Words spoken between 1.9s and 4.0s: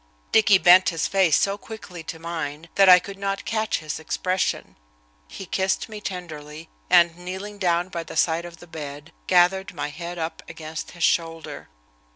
to mine that I could not catch his